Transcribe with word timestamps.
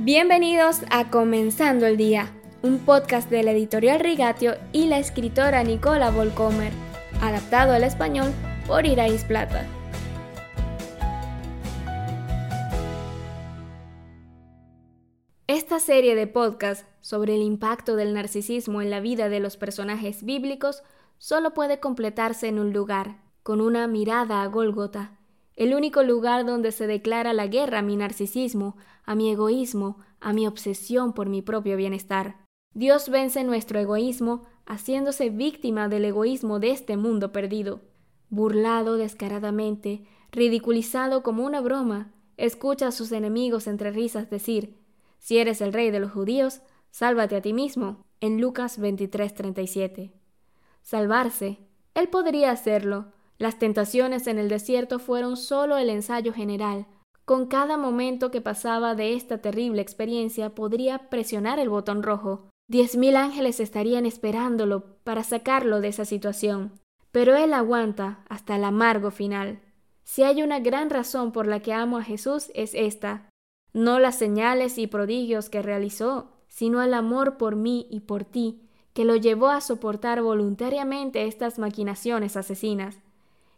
Bienvenidos 0.00 0.82
a 0.92 1.10
Comenzando 1.10 1.84
el 1.84 1.96
Día, 1.96 2.32
un 2.62 2.78
podcast 2.78 3.28
de 3.30 3.42
la 3.42 3.50
editorial 3.50 3.98
Rigatio 3.98 4.54
y 4.72 4.86
la 4.86 5.00
escritora 5.00 5.64
Nicola 5.64 6.12
Volcomer, 6.12 6.72
adaptado 7.20 7.72
al 7.72 7.82
español 7.82 8.32
por 8.68 8.86
Irais 8.86 9.24
Plata. 9.24 9.66
Esta 15.48 15.80
serie 15.80 16.14
de 16.14 16.28
podcasts 16.28 16.86
sobre 17.00 17.34
el 17.34 17.42
impacto 17.42 17.96
del 17.96 18.14
narcisismo 18.14 18.80
en 18.80 18.90
la 18.90 19.00
vida 19.00 19.28
de 19.28 19.40
los 19.40 19.56
personajes 19.56 20.22
bíblicos 20.22 20.84
solo 21.18 21.54
puede 21.54 21.80
completarse 21.80 22.46
en 22.46 22.60
un 22.60 22.72
lugar, 22.72 23.16
con 23.42 23.60
una 23.60 23.88
mirada 23.88 24.42
a 24.42 24.46
Gólgota, 24.46 25.17
el 25.58 25.74
único 25.74 26.04
lugar 26.04 26.46
donde 26.46 26.70
se 26.70 26.86
declara 26.86 27.32
la 27.32 27.48
guerra 27.48 27.80
a 27.80 27.82
mi 27.82 27.96
narcisismo, 27.96 28.76
a 29.04 29.16
mi 29.16 29.28
egoísmo, 29.32 29.98
a 30.20 30.32
mi 30.32 30.46
obsesión 30.46 31.12
por 31.12 31.28
mi 31.28 31.42
propio 31.42 31.76
bienestar. 31.76 32.36
Dios 32.74 33.08
vence 33.08 33.42
nuestro 33.42 33.80
egoísmo 33.80 34.44
haciéndose 34.66 35.30
víctima 35.30 35.88
del 35.88 36.04
egoísmo 36.04 36.60
de 36.60 36.70
este 36.70 36.96
mundo 36.96 37.32
perdido. 37.32 37.80
Burlado 38.30 38.96
descaradamente, 38.96 40.06
ridiculizado 40.30 41.24
como 41.24 41.44
una 41.44 41.60
broma, 41.60 42.12
escucha 42.36 42.86
a 42.86 42.92
sus 42.92 43.10
enemigos 43.10 43.66
entre 43.66 43.90
risas 43.90 44.30
decir, 44.30 44.78
si 45.18 45.38
eres 45.38 45.60
el 45.60 45.72
rey 45.72 45.90
de 45.90 45.98
los 45.98 46.12
judíos, 46.12 46.60
sálvate 46.92 47.34
a 47.34 47.42
ti 47.42 47.52
mismo, 47.52 48.04
en 48.20 48.40
Lucas 48.40 48.78
23:37. 48.78 50.12
Salvarse. 50.82 51.58
Él 51.94 52.08
podría 52.10 52.52
hacerlo, 52.52 53.06
las 53.38 53.58
tentaciones 53.58 54.26
en 54.26 54.38
el 54.38 54.48
desierto 54.48 54.98
fueron 54.98 55.36
solo 55.36 55.76
el 55.76 55.90
ensayo 55.90 56.32
general. 56.32 56.86
Con 57.24 57.46
cada 57.46 57.76
momento 57.76 58.30
que 58.30 58.40
pasaba 58.40 58.94
de 58.94 59.14
esta 59.14 59.38
terrible 59.38 59.80
experiencia 59.80 60.54
podría 60.54 61.08
presionar 61.08 61.58
el 61.58 61.68
botón 61.68 62.02
rojo. 62.02 62.50
Diez 62.68 62.96
mil 62.96 63.16
ángeles 63.16 63.60
estarían 63.60 64.06
esperándolo 64.06 64.96
para 65.04 65.22
sacarlo 65.22 65.80
de 65.80 65.88
esa 65.88 66.04
situación. 66.04 66.72
Pero 67.12 67.36
él 67.36 67.54
aguanta 67.54 68.24
hasta 68.28 68.56
el 68.56 68.64
amargo 68.64 69.10
final. 69.10 69.60
Si 70.04 70.22
hay 70.22 70.42
una 70.42 70.58
gran 70.58 70.90
razón 70.90 71.32
por 71.32 71.46
la 71.46 71.60
que 71.60 71.72
amo 71.72 71.98
a 71.98 72.02
Jesús 72.02 72.50
es 72.54 72.74
esta. 72.74 73.28
No 73.72 73.98
las 73.98 74.18
señales 74.18 74.78
y 74.78 74.86
prodigios 74.86 75.48
que 75.48 75.62
realizó, 75.62 76.32
sino 76.48 76.82
el 76.82 76.92
amor 76.92 77.36
por 77.36 77.56
mí 77.56 77.86
y 77.90 78.00
por 78.00 78.24
ti, 78.24 78.68
que 78.94 79.04
lo 79.04 79.16
llevó 79.16 79.48
a 79.48 79.60
soportar 79.60 80.22
voluntariamente 80.22 81.26
estas 81.26 81.58
maquinaciones 81.58 82.36
asesinas. 82.36 82.98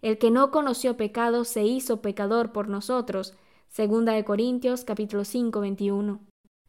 El 0.00 0.18
que 0.18 0.30
no 0.30 0.50
conoció 0.50 0.96
pecado 0.96 1.44
se 1.44 1.64
hizo 1.64 2.00
pecador 2.00 2.52
por 2.52 2.68
nosotros. 2.68 3.34
Segunda 3.68 4.12
de 4.12 4.24
Corintios 4.24 4.84
capítulo 4.84 5.24
5 5.24 5.60
21. 5.60 6.20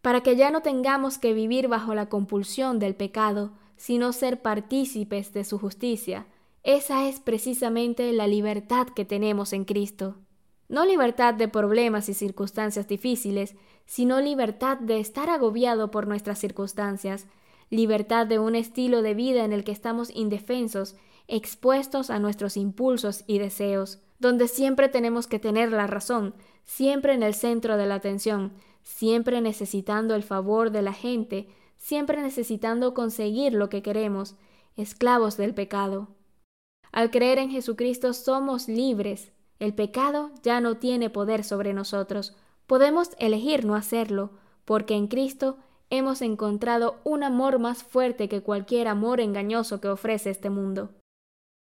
Para 0.02 0.22
que 0.22 0.36
ya 0.36 0.50
no 0.50 0.62
tengamos 0.62 1.20
que 1.20 1.34
vivir 1.34 1.68
bajo 1.68 1.94
la 1.94 2.10
compulsión 2.10 2.80
del 2.80 2.96
pecado, 2.96 3.52
sino 3.76 4.14
ser 4.14 4.42
partícipes 4.42 5.32
de 5.34 5.44
su 5.44 5.60
justicia. 5.60 6.26
Esa 6.64 7.08
es 7.08 7.20
precisamente 7.20 8.12
la 8.14 8.28
libertad 8.28 8.88
que 8.88 9.06
tenemos 9.06 9.54
en 9.54 9.64
Cristo. 9.64 10.16
No 10.68 10.86
libertad 10.86 11.34
de 11.36 11.48
problemas 11.48 12.10
y 12.10 12.14
circunstancias 12.14 12.88
difíciles, 12.88 13.56
sino 13.86 14.22
libertad 14.22 14.78
de 14.78 15.00
estar 15.00 15.30
agobiado 15.30 15.92
por 15.92 16.08
nuestras 16.08 16.40
circunstancias, 16.40 17.28
libertad 17.70 18.26
de 18.26 18.40
un 18.40 18.56
estilo 18.56 19.02
de 19.02 19.14
vida 19.14 19.46
en 19.46 19.54
el 19.54 19.64
que 19.64 19.72
estamos 19.72 20.10
indefensos 20.16 20.96
expuestos 21.30 22.10
a 22.10 22.20
nuestros 22.20 22.58
impulsos 22.58 23.24
y 23.28 23.40
deseos, 23.40 24.00
donde 24.20 24.48
siempre 24.48 24.90
tenemos 24.90 25.28
que 25.28 25.40
tener 25.40 25.72
la 25.72 25.88
razón, 25.88 26.34
siempre 26.66 27.14
en 27.14 27.24
el 27.24 27.34
centro 27.34 27.78
de 27.78 27.86
la 27.86 27.96
atención, 27.96 28.52
siempre 28.84 29.40
necesitando 29.40 30.16
el 30.16 30.24
favor 30.24 30.72
de 30.72 30.82
la 30.82 30.94
gente, 30.94 31.48
siempre 31.78 32.22
necesitando 32.22 32.94
conseguir 32.94 33.54
lo 33.54 33.70
que 33.70 33.82
queremos, 33.82 34.36
esclavos 34.76 35.38
del 35.38 35.54
pecado. 35.54 36.10
Al 36.92 37.12
creer 37.12 37.38
en 37.38 37.52
Jesucristo 37.52 38.14
somos 38.14 38.68
libres. 38.68 39.32
El 39.60 39.74
pecado 39.74 40.32
ya 40.42 40.62
no 40.62 40.78
tiene 40.78 41.10
poder 41.10 41.44
sobre 41.44 41.74
nosotros. 41.74 42.36
Podemos 42.66 43.12
elegir 43.20 43.66
no 43.66 43.76
hacerlo, 43.76 44.32
porque 44.66 44.96
en 44.96 45.08
Cristo 45.08 45.58
hemos 45.90 46.22
encontrado 46.22 47.00
un 47.04 47.24
amor 47.24 47.60
más 47.60 47.84
fuerte 47.84 48.30
que 48.30 48.42
cualquier 48.42 48.88
amor 48.88 49.20
engañoso 49.20 49.82
que 49.82 49.90
ofrece 49.90 50.30
este 50.30 50.50
mundo. 50.50 50.92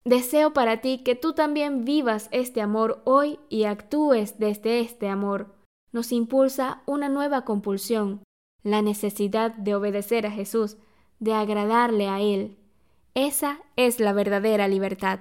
Deseo 0.07 0.53
para 0.53 0.81
ti 0.81 0.99
que 0.99 1.17
tú 1.17 1.33
también 1.33 1.85
vivas 1.85 2.29
este 2.31 2.61
amor 2.61 3.03
hoy 3.03 3.41
y 3.49 3.65
actúes 3.65 4.39
desde 4.39 4.79
este 4.79 5.09
amor. 5.09 5.57
Nos 5.91 6.13
impulsa 6.13 6.85
una 6.87 7.09
nueva 7.09 7.45
compulsión, 7.45 8.23
la 8.63 8.83
necesidad 8.83 9.53
de 9.55 9.75
obedecer 9.75 10.25
a 10.25 10.31
Jesús, 10.31 10.77
de 11.19 11.35
agradarle 11.35 12.07
a 12.07 12.21
Él. 12.21 12.57
Esa 13.15 13.59
es 13.75 13.99
la 13.99 14.13
verdadera 14.13 14.69
libertad. 14.69 15.19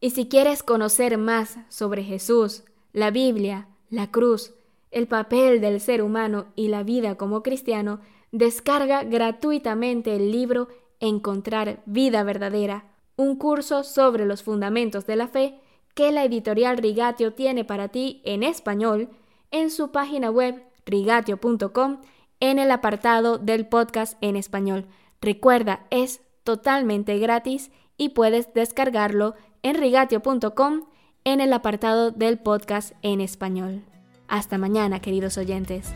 Y 0.00 0.12
si 0.12 0.30
quieres 0.30 0.62
conocer 0.62 1.18
más 1.18 1.58
sobre 1.68 2.02
Jesús, 2.04 2.64
la 2.94 3.10
Biblia, 3.10 3.68
la 3.90 4.10
cruz, 4.10 4.54
el 4.90 5.08
papel 5.08 5.60
del 5.60 5.82
ser 5.82 6.02
humano 6.02 6.46
y 6.56 6.68
la 6.68 6.84
vida 6.84 7.16
como 7.16 7.42
cristiano, 7.42 8.00
descarga 8.32 9.04
gratuitamente 9.04 10.16
el 10.16 10.32
libro 10.32 10.68
Encontrar 11.00 11.82
vida 11.84 12.24
verdadera 12.24 12.94
un 13.18 13.36
curso 13.36 13.84
sobre 13.84 14.24
los 14.24 14.42
fundamentos 14.42 15.04
de 15.04 15.16
la 15.16 15.28
fe 15.28 15.60
que 15.94 16.12
la 16.12 16.24
editorial 16.24 16.78
Rigatio 16.78 17.34
tiene 17.34 17.64
para 17.64 17.88
ti 17.88 18.22
en 18.24 18.42
español 18.42 19.10
en 19.50 19.70
su 19.70 19.90
página 19.90 20.30
web 20.30 20.64
rigatio.com 20.86 22.00
en 22.40 22.58
el 22.58 22.70
apartado 22.70 23.36
del 23.36 23.66
podcast 23.66 24.16
en 24.20 24.36
español. 24.36 24.86
Recuerda, 25.20 25.86
es 25.90 26.22
totalmente 26.44 27.18
gratis 27.18 27.72
y 27.96 28.10
puedes 28.10 28.54
descargarlo 28.54 29.34
en 29.62 29.74
rigatio.com 29.74 30.84
en 31.24 31.40
el 31.40 31.52
apartado 31.52 32.12
del 32.12 32.38
podcast 32.38 32.92
en 33.02 33.20
español. 33.20 33.82
Hasta 34.28 34.58
mañana, 34.58 35.00
queridos 35.00 35.36
oyentes. 35.36 35.92